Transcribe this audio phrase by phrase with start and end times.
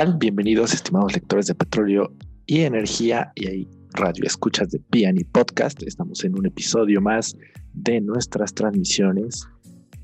[0.00, 2.10] Bienvenidos, estimados lectores de petróleo
[2.46, 5.82] y energía y ahí radio escuchas de Piani Podcast.
[5.82, 7.36] Estamos en un episodio más
[7.74, 9.46] de nuestras transmisiones.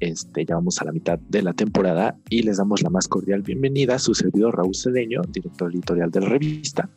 [0.00, 3.40] Este, ya vamos a la mitad de la temporada y les damos la más cordial
[3.40, 6.90] bienvenida a su servidor Raúl Cedeño, director editorial de la revista.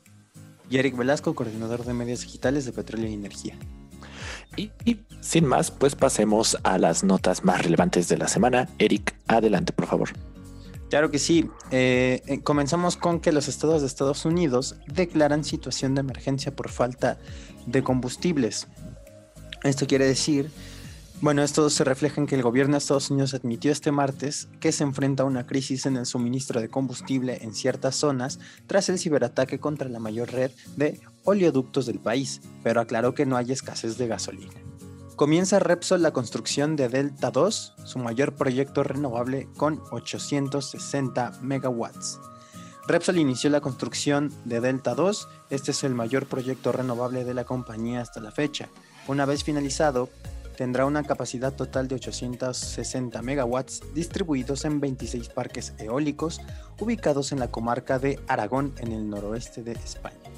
[0.69, 3.55] Y Eric Velasco, coordinador de medios digitales de Petróleo y Energía.
[4.57, 8.67] Y, y, sin más, pues pasemos a las notas más relevantes de la semana.
[8.77, 10.09] Eric, adelante, por favor.
[10.89, 11.49] Claro que sí.
[11.71, 16.69] Eh, eh, comenzamos con que los estados de Estados Unidos declaran situación de emergencia por
[16.69, 17.19] falta
[17.67, 18.67] de combustibles.
[19.63, 20.49] Esto quiere decir,
[21.21, 24.71] bueno, esto se refleja en que el gobierno de Estados Unidos admitió este martes que
[24.71, 28.97] se enfrenta a una crisis en el suministro de combustible en ciertas zonas tras el
[28.97, 33.97] ciberataque contra la mayor red de oleoductos del país, pero aclaró que no hay escasez
[33.97, 34.53] de gasolina.
[35.19, 42.21] Comienza Repsol la construcción de Delta 2, su mayor proyecto renovable con 860 megawatts.
[42.87, 47.43] Repsol inició la construcción de Delta 2, este es el mayor proyecto renovable de la
[47.43, 48.69] compañía hasta la fecha.
[49.09, 50.07] Una vez finalizado,
[50.55, 56.39] tendrá una capacidad total de 860 megawatts distribuidos en 26 parques eólicos
[56.79, 60.28] ubicados en la comarca de Aragón en el noroeste de España.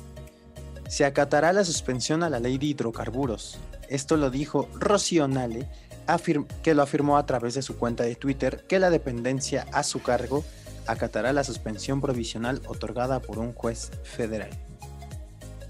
[0.91, 5.25] Se acatará la suspensión a la ley de hidrocarburos, esto lo dijo Rocío
[6.61, 10.03] que lo afirmó a través de su cuenta de Twitter, que la dependencia a su
[10.03, 10.43] cargo
[10.87, 14.49] acatará la suspensión provisional otorgada por un juez federal.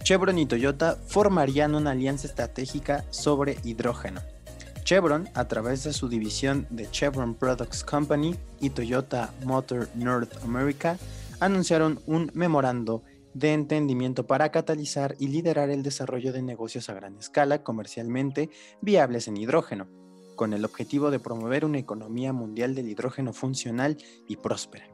[0.01, 4.21] Chevron y Toyota formarían una alianza estratégica sobre hidrógeno.
[4.85, 10.97] Chevron, a través de su división de Chevron Products Company y Toyota Motor North America,
[11.39, 17.17] anunciaron un memorando de entendimiento para catalizar y liderar el desarrollo de negocios a gran
[17.17, 18.49] escala comercialmente
[18.81, 19.87] viables en hidrógeno,
[20.35, 24.90] con el objetivo de promover una economía mundial del hidrógeno funcional y próspera.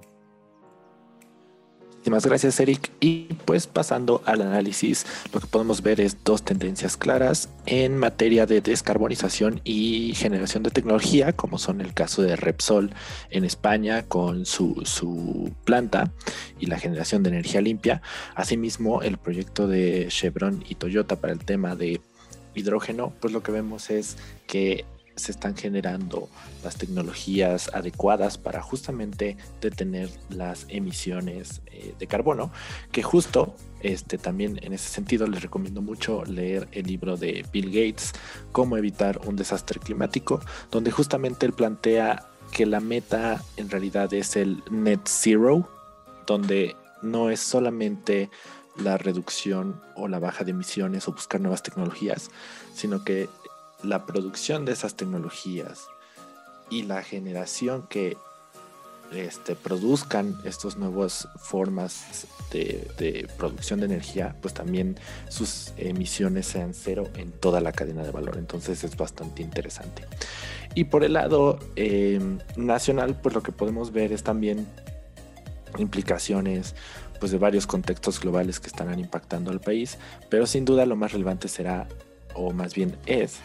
[2.07, 2.89] Muchísimas gracias, Eric.
[3.01, 8.45] Y pues pasando al análisis, lo que podemos ver es dos tendencias claras en materia
[8.45, 12.93] de descarbonización y generación de tecnología, como son el caso de Repsol
[13.29, 16.13] en España con su, su planta
[16.61, 18.01] y la generación de energía limpia.
[18.35, 21.99] Asimismo, el proyecto de Chevron y Toyota para el tema de
[22.55, 24.15] hidrógeno, pues lo que vemos es
[24.47, 24.85] que
[25.17, 26.29] se están generando
[26.63, 32.51] las tecnologías adecuadas para justamente detener las emisiones eh, de carbono,
[32.91, 37.67] que justo este, también en ese sentido les recomiendo mucho leer el libro de Bill
[37.67, 38.13] Gates,
[38.51, 40.39] Cómo evitar un desastre climático,
[40.71, 45.69] donde justamente él plantea que la meta en realidad es el net zero,
[46.25, 48.29] donde no es solamente
[48.77, 52.29] la reducción o la baja de emisiones o buscar nuevas tecnologías,
[52.73, 53.29] sino que
[53.83, 55.87] la producción de esas tecnologías
[56.69, 58.17] y la generación que
[59.11, 64.97] este, produzcan estas nuevas formas de, producción de energía, pues también
[65.29, 68.37] sus emisiones sean cero en toda la cadena de valor.
[68.37, 70.03] Entonces es bastante interesante.
[70.75, 74.67] Y por el lado em, nacional, pues lo que podemos ver es también
[75.77, 76.75] implicaciones
[77.19, 79.97] pues de varios contextos globales que estarán impactando al país,
[80.29, 81.87] pero sin duda lo más relevante será,
[82.37, 83.39] o más bien es,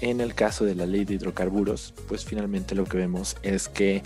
[0.00, 4.02] en el caso de la ley de hidrocarburos, pues finalmente lo que vemos es que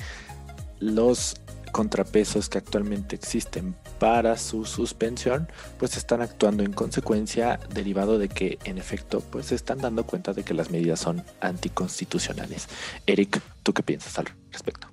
[0.80, 1.36] los
[1.70, 5.48] contrapesos que actualmente existen para su suspensión
[5.78, 10.34] pues están actuando en consecuencia derivado de que en efecto pues se están dando cuenta
[10.34, 12.68] de que las medidas son anticonstitucionales.
[13.06, 14.88] Eric, ¿tú qué piensas al respecto?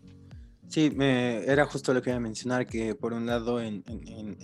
[0.69, 3.83] Sí, me, era justo lo que iba a mencionar, que por un lado en,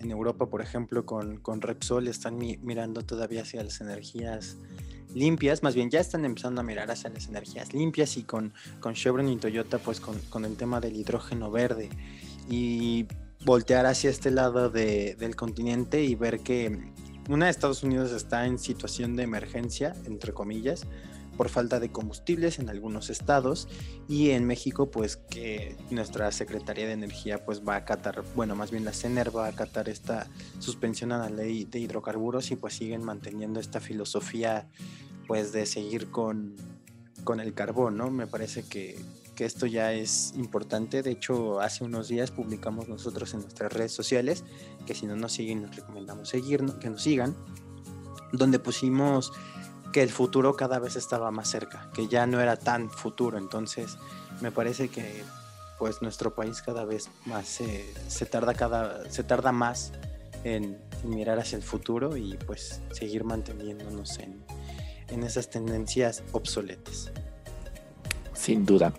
[0.09, 4.57] Europa, por ejemplo, con, con Repsol están mirando todavía hacia las energías
[5.15, 8.93] limpias, más bien ya están empezando a mirar hacia las energías limpias y con, con
[8.93, 11.89] Chevron y Toyota pues con, el tema del hidrógeno verde.
[12.49, 13.07] Y
[13.43, 16.91] voltear hacia este lado del continente y ver que
[17.29, 20.85] una de Estados Unidos está en situación de emergencia, entre comillas,
[21.37, 23.67] por falta de combustibles en algunos estados
[24.07, 28.71] y en México pues que nuestra Secretaría de Energía pues va a acatar, bueno más
[28.71, 30.27] bien la CENER va a acatar esta
[30.59, 34.67] suspensión a la ley de hidrocarburos y pues siguen manteniendo esta filosofía
[35.27, 36.55] pues de seguir con,
[37.23, 38.11] con el carbón, ¿no?
[38.11, 38.99] Me parece que,
[39.35, 41.03] que esto ya es importante.
[41.03, 44.43] De hecho, hace unos días publicamos nosotros en nuestras redes sociales,
[44.85, 47.35] que si no nos siguen, nos recomendamos seguir, que nos sigan,
[48.31, 49.31] donde pusimos
[49.91, 53.37] que el futuro cada vez estaba más cerca, que ya no era tan futuro.
[53.37, 53.97] Entonces,
[54.41, 55.23] me parece que
[55.77, 59.91] pues nuestro país cada vez más se, tarda cada se tarda más
[60.43, 64.43] en, mirar hacia el futuro y pues seguir manteniéndonos en,
[65.09, 67.11] en esas tendencias obsoletas.
[68.33, 68.93] Sin duda.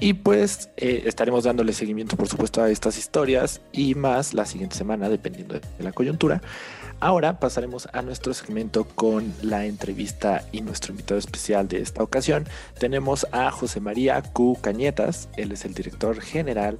[0.00, 4.76] Y pues eh, estaremos dándole seguimiento, por supuesto, a estas historias y más la siguiente
[4.76, 6.40] semana, dependiendo de la coyuntura.
[7.00, 12.46] Ahora pasaremos a nuestro segmento con la entrevista y nuestro invitado especial de esta ocasión.
[12.78, 14.58] Tenemos a José María Q.
[14.60, 16.78] Cañetas, él es el director general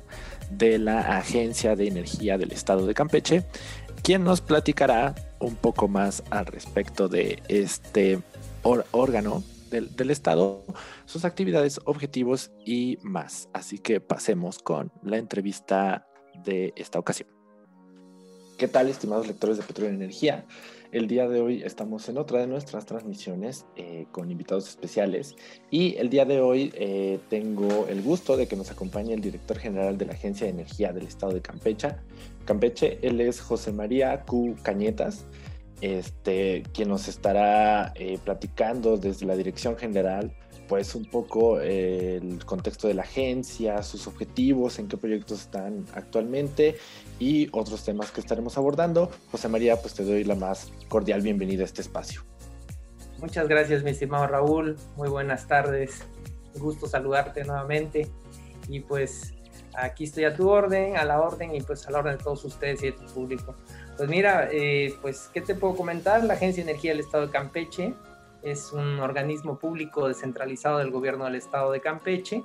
[0.51, 3.45] de la Agencia de Energía del Estado de Campeche,
[4.03, 8.19] quien nos platicará un poco más al respecto de este
[8.63, 10.65] órgano del, Estado,
[11.07, 13.49] sus actividades, objetivos y más.
[13.53, 16.07] Así que pasemos con la entrevista
[16.45, 17.29] de esta ocasión.
[18.59, 20.45] ¿Qué tal, estimados lectores de Petróleo y Energía?
[20.93, 25.37] El día de hoy estamos en otra de nuestras transmisiones eh, con invitados especiales
[25.71, 29.57] y el día de hoy eh, tengo el gusto de que nos acompañe el director
[29.57, 31.91] general de la Agencia de Energía del Estado de Campeche.
[32.45, 34.57] Campeche, él es José María Q.
[34.63, 35.25] Cañetas
[35.81, 40.33] este, quien nos estará eh, platicando desde la dirección general,
[40.69, 45.85] pues un poco eh, el contexto de la agencia, sus objetivos, en qué proyectos están
[45.95, 46.77] actualmente
[47.19, 49.11] y otros temas que estaremos abordando.
[49.33, 52.23] José María, pues te doy la más cordial bienvenida a este espacio.
[53.19, 54.77] Muchas gracias, mi estimado Raúl.
[54.97, 56.03] Muy buenas tardes.
[56.55, 58.09] Un gusto saludarte nuevamente.
[58.69, 59.35] Y pues
[59.75, 62.45] aquí estoy a tu orden, a la orden y pues a la orden de todos
[62.45, 63.57] ustedes y de tu público.
[64.01, 66.25] Pues mira, eh, pues, ¿qué te puedo comentar?
[66.25, 67.93] La Agencia de Energía del Estado de Campeche
[68.43, 72.43] es un organismo público descentralizado del gobierno del Estado de Campeche.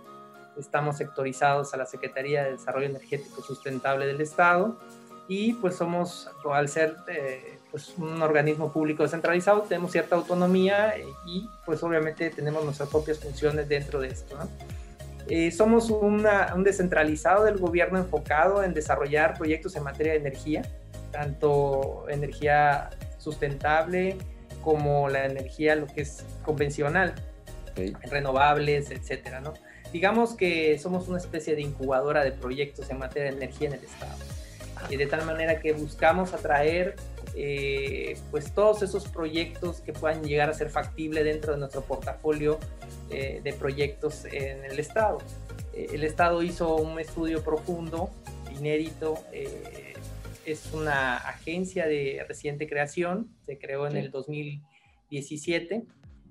[0.59, 4.77] Estamos sectorizados a la Secretaría de Desarrollo Energético Sustentable del Estado
[5.29, 11.49] y pues somos, al ser eh, pues, un organismo público descentralizado, tenemos cierta autonomía y
[11.65, 14.37] pues obviamente tenemos nuestras propias funciones dentro de esto.
[15.29, 16.27] Eh, somos un
[16.65, 20.69] descentralizado del gobierno enfocado en desarrollar proyectos en materia de energía
[21.15, 24.17] tanto energía sustentable
[24.61, 27.15] como la energía, lo que es convencional,
[28.03, 29.53] renovables, etcétera, ¿no?
[29.93, 33.83] Digamos que somos una especie de incubadora de proyectos en materia de energía en el
[33.83, 34.17] Estado.
[34.89, 36.95] Y de tal manera que buscamos atraer
[37.33, 42.59] eh, pues todos esos proyectos que puedan llegar a ser factibles dentro de nuestro portafolio
[43.09, 45.19] eh, de proyectos en el Estado.
[45.73, 48.09] Eh, el Estado hizo un estudio profundo,
[48.57, 49.17] inédito,
[50.45, 55.83] es una agencia de reciente creación, se creó en el 2017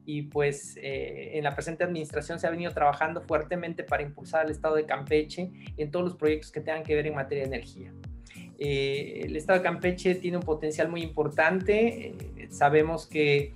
[0.06, 4.50] y pues eh, en la presente administración se ha venido trabajando fuertemente para impulsar al
[4.50, 7.93] estado de Campeche en todos los proyectos que tengan que ver en materia de energía.
[8.58, 13.52] Eh, el estado de Campeche tiene un potencial muy importante, eh, sabemos que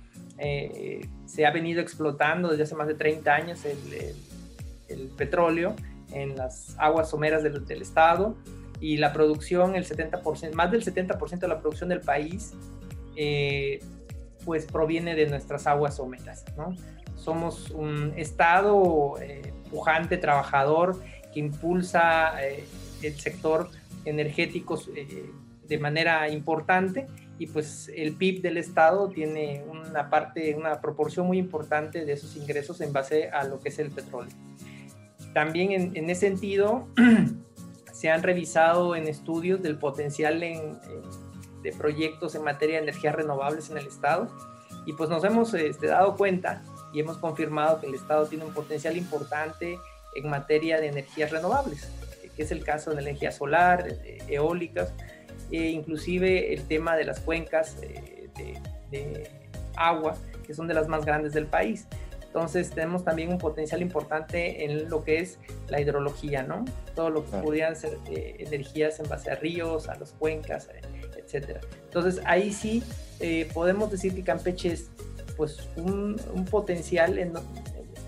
[1.25, 5.75] se ha venido explotando desde hace más de 30 años el, petróleo
[6.13, 8.37] en las aguas someras del, del estado
[8.81, 12.53] y la producción, el 70%, más del 70% de la producción del país,
[13.15, 13.79] eh,
[14.45, 16.75] pues proviene de nuestras aguas someras, ¿no?
[17.15, 21.01] Somos un estado eh, pujante, trabajador,
[21.33, 22.63] que impulsa eh,
[23.03, 23.69] el sector
[24.05, 24.81] energético
[25.67, 27.05] de manera importante
[27.37, 32.35] y pues el PIB del estado tiene una parte, una proporción muy importante de esos
[32.35, 34.33] ingresos en base a lo que es el petróleo.
[35.33, 36.87] También en, en ese sentido,
[37.99, 43.77] se han revisado en estudios del potencial de proyectos en materia de energías renovables en
[43.77, 44.29] el Estado
[44.85, 46.63] y pues nos hemos este, dado cuenta
[46.93, 49.77] y hemos confirmado que el Estado tiene un potencial importante
[50.15, 51.89] en materia de energías renovables,
[52.37, 53.85] que es el caso de la energía solar,
[54.29, 54.93] eólicas,
[55.51, 58.29] e inclusive el tema de las cuencas eh,
[58.91, 59.29] de
[59.75, 60.15] agua,
[60.47, 61.85] que son de las más grandes del país.
[62.29, 66.63] Entonces tenemos también un potencial importante en lo que es la hidrología, ¿no?
[66.93, 70.81] Todo lo que pudieran ser eh, energías en base a ríos, a las cuencas, eh,
[71.17, 71.59] etcétera.
[71.85, 72.83] Entonces ahí sí
[73.19, 74.91] eh, podemos decir que Campeche es
[75.37, 76.17] pues un,
[76.51, 77.17] potencial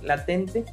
[0.04, 0.66] latente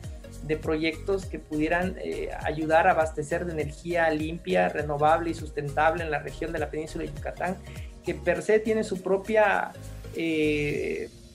[0.43, 1.97] de proyectos que pudieran
[2.43, 7.05] ayudar a abastecer de energía limpia, renovable y sustentable en la región de la península
[7.05, 7.57] de Yucatán,
[8.05, 9.73] que per se tiene su propia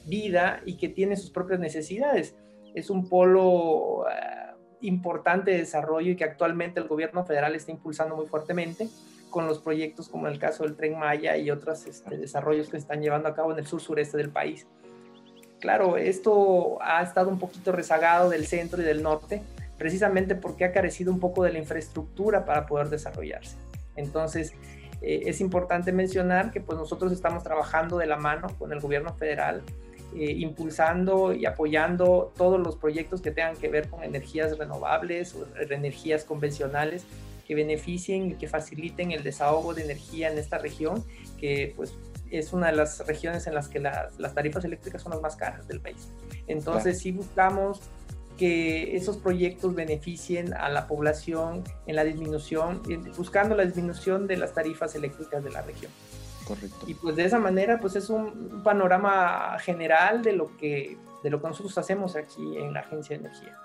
[0.06, 2.36] vida y que tiene sus propias necesidades.
[2.76, 8.16] Es un polo eh, importante de desarrollo y que actualmente el gobierno federal está impulsando
[8.16, 8.88] muy fuertemente
[9.30, 12.84] con los proyectos como el caso del Tren Maya y otros este, desarrollos que se
[12.84, 14.68] están llevando a cabo en el sur sureste del país.
[15.60, 19.42] Claro, esto ha estado un poquito rezagado del centro y del norte,
[19.78, 23.58] precisamente porque ha carecido un poco de la infraestructura para poder desarrollarse.
[23.96, 24.54] Entonces,
[25.02, 29.14] eh, es importante mencionar que pues nosotros estamos trabajando de la mano con el gobierno
[29.16, 29.64] federal
[30.16, 35.46] eh, impulsando y apoyando todos los proyectos que tengan que ver con energías renovables o
[35.70, 37.06] energías convencionales
[37.48, 41.04] que beneficien y que faciliten el desahogo de energía en esta región,
[41.38, 41.94] que pues
[42.32, 45.68] es una de las regiones en las que las, tarifas eléctricas son las más caras
[45.68, 46.08] del país.
[46.48, 47.82] Entonces, si buscamos
[48.38, 52.82] que esos proyectos beneficien a la población en la disminución,
[53.16, 55.92] buscando la disminución de las tarifas eléctricas de la región.
[56.48, 56.86] Correcto.
[56.88, 61.42] Y pues de esa manera, pues es un panorama general de lo que, de lo
[61.42, 63.58] que nosotros hacemos aquí en la Agencia de Energía.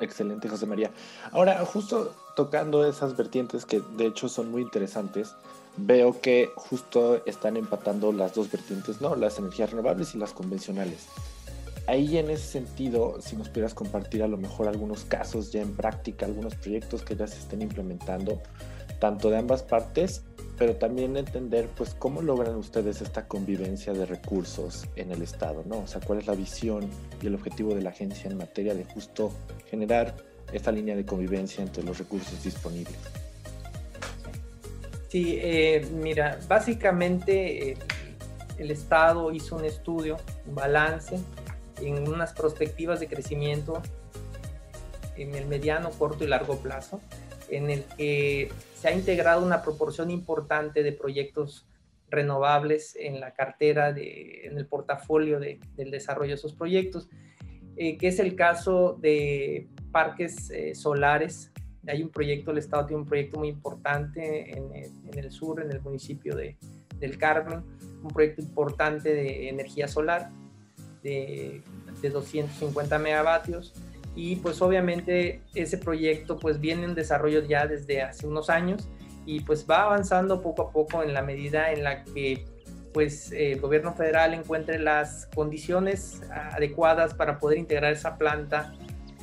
[0.00, 0.90] Excelente, José María.
[1.32, 5.34] Ahora, justo tocando esas vertientes que de hecho son muy interesantes,
[5.76, 9.16] veo que justo están empatando las dos vertientes, ¿no?
[9.16, 11.08] Las energías renovables y las convencionales.
[11.86, 15.74] Ahí en ese sentido, si nos pudieras compartir a lo mejor algunos casos ya en
[15.74, 18.40] práctica, algunos proyectos que ya se estén implementando,
[19.00, 20.22] tanto de ambas partes,
[20.58, 25.78] pero también entender pues cómo logran ustedes esta convivencia de recursos en el Estado, ¿no?
[25.78, 26.90] O sea, cuál es la visión
[27.22, 29.32] y el objetivo de la agencia en materia de justo
[29.70, 30.16] generar
[30.52, 32.96] esta línea de convivencia entre los recursos disponibles.
[35.08, 37.76] Sí, eh, mira, básicamente eh,
[38.58, 41.18] el Estado hizo un estudio, un balance
[41.80, 43.80] en unas perspectivas de crecimiento
[45.16, 47.00] en el mediano, corto y largo plazo,
[47.48, 48.50] en el que
[48.80, 51.66] se ha integrado una proporción importante de proyectos
[52.10, 57.08] renovables en la cartera, de, en el portafolio de, del desarrollo de esos proyectos,
[57.76, 61.50] eh, que es el caso de parques eh, solares.
[61.88, 65.72] Hay un proyecto, el Estado tiene un proyecto muy importante en, en el sur, en
[65.72, 66.56] el municipio de,
[67.00, 67.64] del Carmen,
[68.02, 70.30] un proyecto importante de energía solar
[71.02, 71.62] de,
[72.00, 73.74] de 250 megavatios
[74.14, 78.88] y pues obviamente ese proyecto pues viene en desarrollo ya desde hace unos años
[79.26, 82.44] y pues va avanzando poco a poco en la medida en la que
[82.92, 88.74] pues el gobierno federal encuentre las condiciones adecuadas para poder integrar esa planta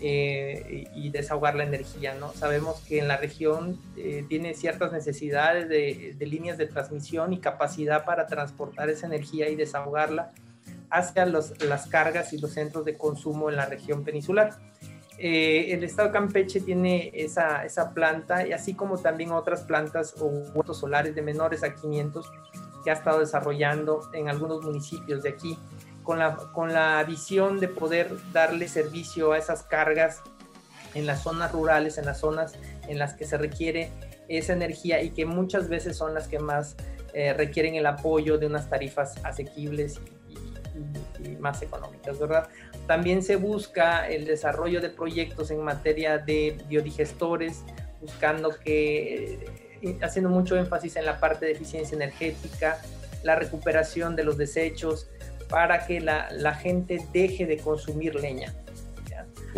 [0.01, 2.31] eh, y desahogar la energía, ¿no?
[2.33, 7.39] Sabemos que en la región eh, tiene ciertas necesidades de, de líneas de transmisión y
[7.39, 10.31] capacidad para transportar esa energía y desahogarla
[10.95, 14.57] hacia los, las cargas y los centros de consumo en la región peninsular.
[15.17, 20.13] Eh, el estado de Campeche tiene esa, esa, planta y así como también otras plantas
[20.19, 22.29] o huertos solares de menores a 500
[22.83, 25.57] que ha estado desarrollando en algunos municipios de aquí
[26.03, 30.21] con la, con la visión de poder darle servicio a esas cargas
[30.93, 32.53] en las zonas rurales, en las zonas
[32.87, 33.91] en las que se requiere
[34.27, 36.75] esa energía y que muchas veces son las que más
[37.13, 40.01] eh, requieren el apoyo de unas tarifas asequibles
[41.25, 42.49] y más económicas, ¿verdad?
[42.87, 47.63] También se busca el desarrollo de proyectos en materia de biodigestores,
[48.01, 49.39] buscando que,
[49.81, 52.81] eh, haciendo mucho énfasis en la parte de eficiencia energética,
[53.23, 55.09] la recuperación de los desechos,
[55.49, 58.53] para que la, la gente deje de consumir leña.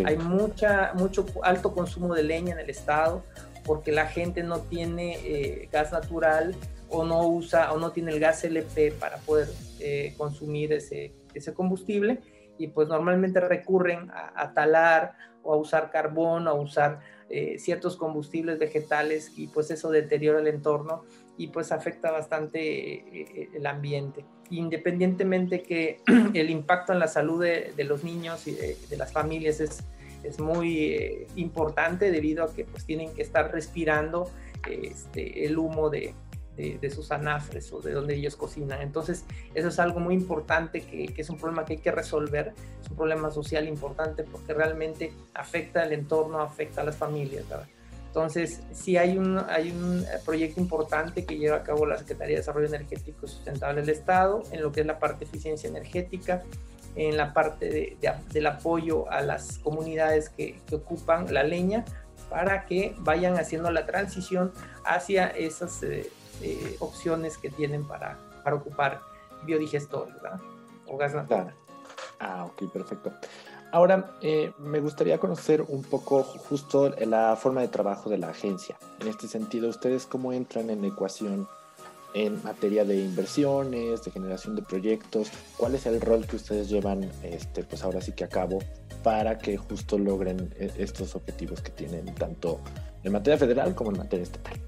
[0.04, 3.24] Hay mucha, mucho alto consumo de leña en el estado
[3.64, 6.54] porque la gente no tiene eh, gas natural
[6.88, 9.48] o no usa o no tiene el gas LP para poder
[9.80, 12.20] eh, consumir ese, ese combustible
[12.58, 17.96] y pues normalmente recurren a, talar o a usar carbón o a usar eh, ciertos
[17.96, 21.04] combustibles vegetales y pues eso deteriora el entorno
[21.36, 24.24] y pues afecta bastante eh, el ambiente.
[24.50, 26.00] Independientemente que
[26.34, 29.84] el impacto en la salud de, los niños y de, las familias es,
[30.24, 34.28] es muy importante debido a que pues tienen que estar respirando
[34.68, 36.14] este, el humo de,
[36.58, 38.82] de, sus anafres o de donde ellos cocinan.
[38.82, 39.24] Entonces,
[39.54, 42.96] eso es algo muy importante que, es un problema que hay que resolver, es un
[42.96, 47.44] problema social importante porque realmente afecta al entorno, afecta a las familias.
[48.06, 52.40] Entonces, sí hay un, hay un proyecto importante que lleva a cabo la Secretaría de
[52.40, 56.42] Desarrollo Energético Sustentable del Estado en lo que es la parte de eficiencia energética,
[56.96, 57.96] en la parte de,
[58.32, 61.84] del apoyo a las comunidades que, que, ocupan la leña
[62.28, 64.52] para que vayan haciendo la transición
[64.84, 66.10] hacia esas eh,
[66.42, 69.00] eh, opciones que tienen para, para ocupar
[69.44, 70.14] biodigestores
[70.86, 71.54] o gas natural.
[72.20, 73.12] Ah, ok, perfecto.
[73.70, 78.76] Ahora, eh, me gustaría conocer un poco justo la forma de trabajo de la agencia.
[78.98, 81.46] En este sentido, ¿ustedes cómo entran en la ecuación
[82.14, 85.30] en materia de inversiones, de generación de proyectos?
[85.58, 88.58] ¿Cuál es el rol que ustedes llevan, este, pues ahora sí que a cabo,
[89.02, 92.60] para que justo logren eh, estos objetivos que tienen tanto
[93.04, 94.58] en materia federal como en materia estatal?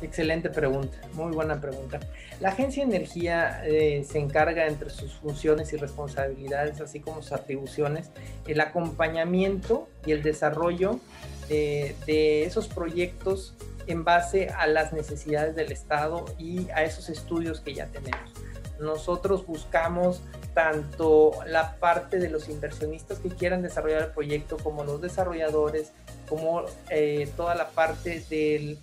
[0.00, 1.98] Excelente pregunta, muy buena pregunta.
[2.40, 7.32] La Agencia de Energía eh, se encarga entre sus funciones y responsabilidades, así como sus
[7.32, 8.10] atribuciones,
[8.46, 11.00] el acompañamiento y el desarrollo
[11.48, 13.54] eh, de esos proyectos
[13.88, 18.30] en base a las necesidades del Estado y a esos estudios que ya tenemos.
[18.78, 20.22] Nosotros buscamos
[20.54, 25.92] tanto la parte de los inversionistas que quieran desarrollar el proyecto como los desarrolladores,
[26.28, 28.78] como eh, toda la parte del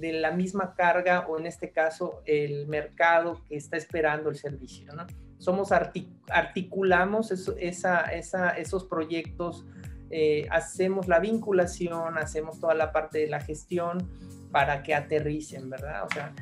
[0.00, 4.92] de la misma carga o en este caso el mercado que está esperando el servicio.
[4.94, 5.06] ¿no?
[5.38, 9.64] Somos articulamos esa, esa, esos proyectos
[10.10, 14.08] eh, hacemos la vinculación, hacemos toda la parte de la gestión
[14.52, 16.04] para que aterricen, ¿verdad?
[16.04, 16.32] O sea,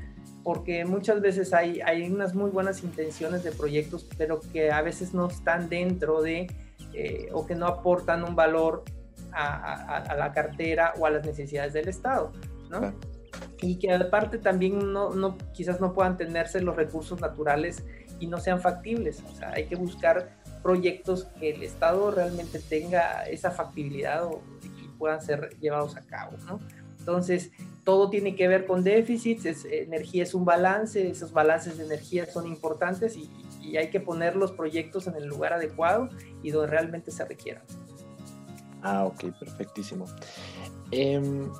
[0.42, 5.14] porque muchas veces hay, hay unas muy buenas intenciones de proyectos, pero que a veces
[5.14, 6.46] no están dentro de
[6.92, 8.84] eh, o que no aportan un valor
[9.32, 12.32] a, la cartera o a las necesidades del Estado,
[12.70, 12.92] ¿no?
[13.61, 17.84] Y que aparte también no, quizás no puedan tenerse los recursos naturales
[18.20, 19.23] y no sean factibles.
[19.30, 24.28] O sea, hay que buscar proyectos que el Estado realmente tenga esa factibilidad
[24.62, 26.61] y puedan ser llevados a cabo, ¿no?
[26.99, 27.50] Entonces,
[27.84, 32.46] todo tiene que ver con déficits, energía es un balance, esos balances de energía son
[32.46, 33.30] importantes y,
[33.76, 36.11] hay que poner los proyectos en el lugar adecuado
[36.42, 37.64] y donde realmente se requieran.
[38.82, 40.04] Ah, ok, perfectísimo.
[40.90, 41.50] Em,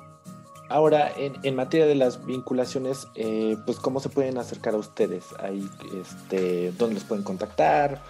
[0.69, 5.67] ahora, en, materia de las vinculaciones, eh, pues cómo se pueden acercar a ustedes, ahí,
[6.01, 8.01] este, dónde les pueden contactar,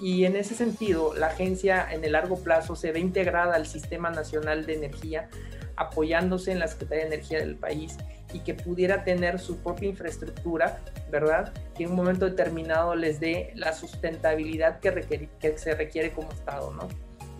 [0.00, 4.10] Y en ese sentido, la agencia en el largo plazo se ve integrada al Sistema
[4.10, 5.28] Nacional de Energía,
[5.76, 7.96] apoyándose en la Secretaría de Energía del país
[8.32, 11.52] y que pudiera tener su propia infraestructura, ¿verdad?
[11.76, 16.72] Que en un momento determinado les dé la sustentabilidad que, que se requiere como Estado,
[16.72, 16.88] ¿no?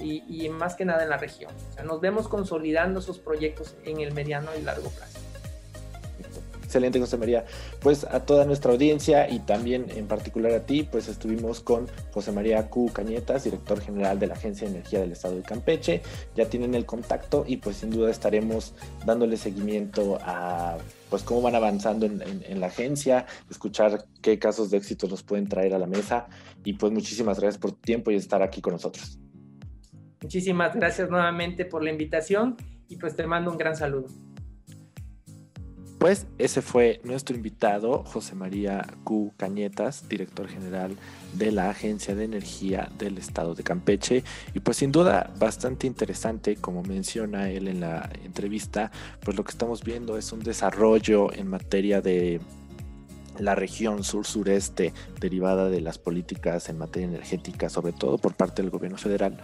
[0.00, 1.52] Y, y, más que nada en la región.
[1.70, 5.20] O sea, nos vemos consolidando esos proyectos en el mediano y largo plazo.
[6.70, 7.44] Excelente, José María.
[7.80, 12.30] Pues a toda nuestra audiencia y también en particular a ti, pues estuvimos con José
[12.30, 12.92] María Q.
[12.92, 16.00] Cañetas, director general de la Agencia de Energía del Estado de Campeche.
[16.36, 21.56] Ya tienen el contacto y pues sin duda estaremos dándole seguimiento a pues cómo van
[21.56, 26.28] avanzando en, la agencia, escuchar qué casos de éxito nos pueden traer a la mesa
[26.62, 29.18] y pues muchísimas gracias por tu tiempo y estar aquí con nosotros.
[30.22, 32.56] Muchísimas gracias nuevamente por la invitación
[32.88, 34.06] y pues te mando un gran saludo.
[36.00, 39.34] Pues ese fue nuestro invitado, José María Q.
[39.36, 40.96] Cañetas, director general
[41.34, 44.24] de la Agencia de Energía del Estado de Campeche.
[44.54, 48.90] Y pues sin duda bastante interesante, como menciona él en la entrevista,
[49.22, 52.40] pues lo que estamos viendo es un desarrollo en materia de
[53.40, 58.70] la región sur-sureste derivada de las políticas en materia energética, sobre todo por parte del
[58.70, 59.38] gobierno federal.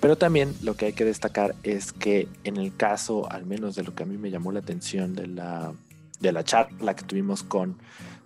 [0.00, 3.84] Pero también lo que hay que destacar es que en el caso, al menos de
[3.84, 5.72] lo que a mí me llamó la atención de la
[6.20, 7.76] de la charla que tuvimos con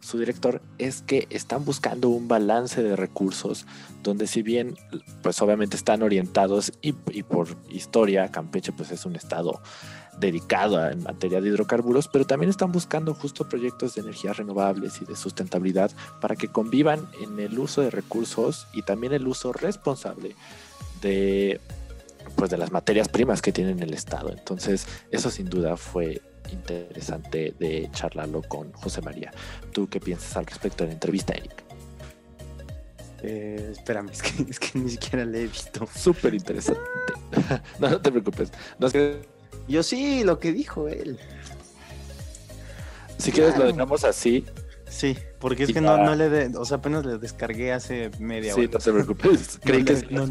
[0.01, 3.67] su director es que están buscando un balance de recursos
[4.03, 4.77] donde si bien
[5.23, 9.61] pues obviamente están orientados y, por historia Campeche pues es un estado
[10.19, 15.01] dedicado a, en materia de hidrocarburos pero también están buscando justo proyectos de energías renovables
[15.01, 19.53] y de sustentabilidad para que convivan en el uso de recursos y también el uso
[19.53, 20.35] responsable
[21.03, 21.61] de
[22.37, 26.21] pues de las materias primas que tiene el estado entonces eso sin duda fue
[26.53, 29.33] interesante de charlarlo con José María.
[29.73, 31.65] ¿Tú qué piensas al respecto de la entrevista, Eric?
[33.23, 35.89] Eh, espérame, es que, es que, ni siquiera le he visto.
[35.95, 36.81] Súper interesante.
[37.79, 38.53] no, no te preocupes.
[39.69, 41.19] Yo sí, lo que dijo él.
[43.19, 44.45] Si quieres lo dejamos así.
[44.89, 48.55] Sí, porque es que no, no le de, o sea, apenas le descargué hace media
[48.55, 48.63] hora.
[48.63, 49.61] Sí, no se preocupes.
[49.63, 50.27] Creí que sí no,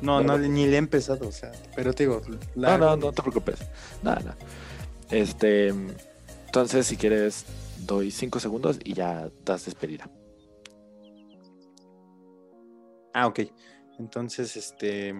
[0.00, 2.22] No, no, ni le he empezado, o sea, pero te digo,
[2.54, 3.58] no, no, no te preocupes.
[4.02, 4.36] Nada, nada.
[5.10, 5.74] Este,
[6.46, 7.44] entonces, si quieres,
[7.80, 10.08] doy cinco segundos y ya das despedida.
[13.12, 13.40] Ah, ok.
[13.98, 15.14] Entonces, este,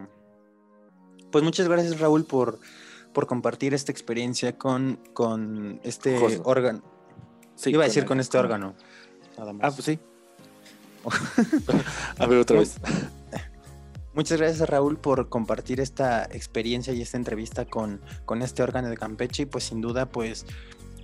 [1.31, 2.61] pues muchas gracias Raúl por,
[3.13, 6.83] por compartir esta experiencia con, con este órgano.
[7.55, 8.75] Sí, Iba a decir con este órgano.
[9.39, 9.63] Nada más.
[9.65, 9.99] Ah, pues sí.
[12.19, 12.77] a ver otra vez.
[14.15, 18.97] Muchas gracias Raúl por compartir esta experiencia y esta entrevista con, con este órgano de
[18.99, 20.45] Campeche y pues sin duda pues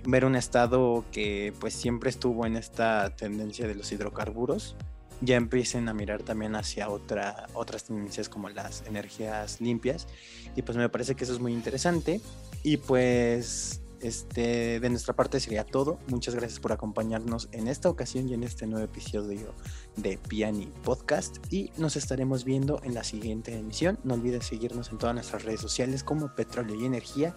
[0.05, 4.75] ver un estado que pues siempre estuvo en esta tendencia de los hidrocarburos
[5.21, 10.07] ya empiecen a mirar también hacia otra, otras tendencias como las energías limpias.
[10.55, 12.21] Y pues me parece que eso es muy interesante.
[12.63, 15.99] Y pues este, de nuestra parte sería todo.
[16.07, 19.53] Muchas gracias por acompañarnos en esta ocasión y en este nuevo episodio
[19.97, 21.37] de Piani Podcast.
[21.51, 23.99] Y nos estaremos viendo en la siguiente emisión.
[24.03, 27.35] No olviden seguirnos en todas nuestras redes sociales como Petróleo y Energía.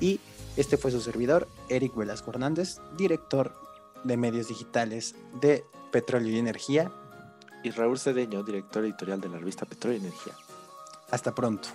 [0.00, 0.20] Y
[0.56, 3.54] este fue su servidor, Eric Velasco Hernández, director
[4.02, 6.90] de medios digitales de Petróleo y Energía
[7.62, 10.34] y Raúl Cedeño, director editorial de la revista Petróleo y Energía.
[11.10, 11.68] Hasta pronto.